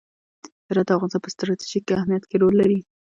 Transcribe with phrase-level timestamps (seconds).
[0.69, 2.79] هرات د افغانستان په ستراتیژیک اهمیت کې رول لري.